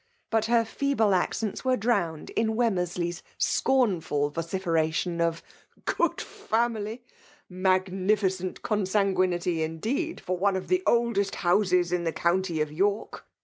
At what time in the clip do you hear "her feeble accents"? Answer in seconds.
0.45-1.63